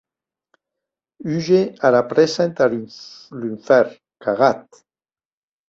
[1.25, 2.77] Húger ara prèssa entath
[3.39, 3.93] lunfèrn,
[4.23, 4.63] cagat!